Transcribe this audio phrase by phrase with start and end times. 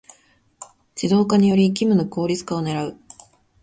[0.59, 2.97] ⅱ 自動化により業務の効率化を狙う